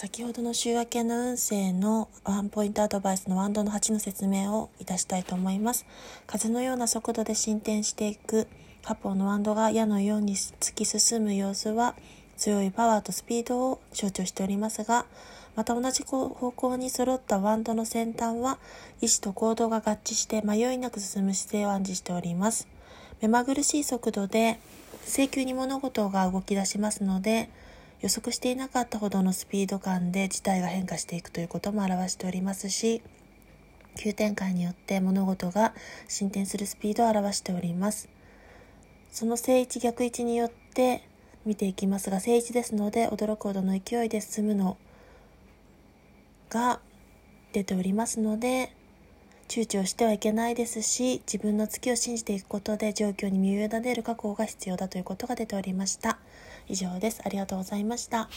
[0.00, 5.86] 先ほどの週明けの運勢のワンポイントアドバイスのワンドの8の説明をいたしたいと思います。
[6.28, 8.46] 風のような速度で進展していく
[8.84, 11.96] 八方のワンドが矢のように突き進む様子は
[12.36, 15.04] 強いパワーとスピードを象徴しておりますが、
[15.56, 18.58] また同じ方向に揃ったワンドの先端は
[19.00, 22.68] 意志と行動が合致して迷いなく進む姿勢を暗示しております。
[23.20, 24.60] 目まぐるしい速度で
[25.08, 27.50] 請求に物事が動き出しますので、
[28.00, 33.02] 予測していなかったほどのスピード感で事態が変化していくということも表しておりますし
[33.96, 35.74] 急展開によって物事が
[36.06, 38.08] 進展するスピードを表しております。
[39.10, 41.02] その正位置逆位置によって
[41.44, 44.76] 見ていきますが正位置ですので驚くほどの勢いで進むの
[46.50, 46.78] が
[47.52, 48.72] 出ておりますので
[49.48, 56.18] 躊躇してはいけないですし自分の月を信じていくことで状況に身を委ねる覚悟が必要だということが出ておりました。
[56.68, 57.22] 以上です。
[57.24, 58.28] ありがとうございました。